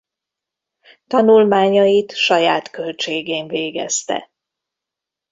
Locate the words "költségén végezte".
2.69-4.31